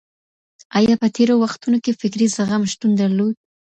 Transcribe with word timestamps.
آيا 0.77 0.95
په 1.01 1.07
تېرو 1.15 1.35
وختونو 1.43 1.77
کي 1.85 1.91
فکري 1.99 2.27
زغم 2.35 2.61
شتون 2.71 2.91
درلود؟ 3.01 3.35